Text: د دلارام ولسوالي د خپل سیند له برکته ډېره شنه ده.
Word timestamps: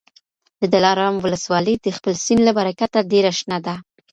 د 0.61 0.63
دلارام 0.73 1.15
ولسوالي 1.23 1.75
د 1.79 1.87
خپل 1.97 2.13
سیند 2.25 2.41
له 2.47 2.51
برکته 2.59 2.99
ډېره 3.11 3.31
شنه 3.39 3.57
ده. 3.65 3.75